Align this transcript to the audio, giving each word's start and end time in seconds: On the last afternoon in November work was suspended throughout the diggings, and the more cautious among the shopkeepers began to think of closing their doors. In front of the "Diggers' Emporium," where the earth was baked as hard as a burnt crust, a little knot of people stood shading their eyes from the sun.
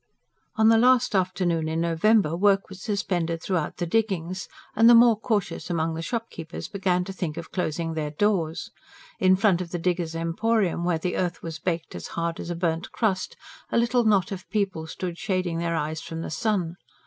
On 0.55 0.69
the 0.69 0.79
last 0.79 1.13
afternoon 1.13 1.67
in 1.69 1.79
November 1.79 2.35
work 2.35 2.69
was 2.69 2.81
suspended 2.81 3.39
throughout 3.39 3.77
the 3.77 3.85
diggings, 3.85 4.47
and 4.75 4.89
the 4.89 4.95
more 4.95 5.15
cautious 5.15 5.69
among 5.69 5.93
the 5.93 6.01
shopkeepers 6.01 6.67
began 6.67 7.03
to 7.03 7.13
think 7.13 7.37
of 7.37 7.51
closing 7.51 7.93
their 7.93 8.09
doors. 8.09 8.71
In 9.19 9.35
front 9.35 9.61
of 9.61 9.69
the 9.69 9.77
"Diggers' 9.77 10.15
Emporium," 10.15 10.83
where 10.83 10.97
the 10.97 11.17
earth 11.17 11.43
was 11.43 11.59
baked 11.59 11.93
as 11.93 12.07
hard 12.17 12.39
as 12.39 12.49
a 12.49 12.55
burnt 12.55 12.91
crust, 12.91 13.37
a 13.71 13.77
little 13.77 14.03
knot 14.03 14.31
of 14.31 14.49
people 14.49 14.87
stood 14.87 15.19
shading 15.19 15.59
their 15.59 15.75
eyes 15.75 16.01
from 16.01 16.21
the 16.21 16.31
sun. 16.31 16.77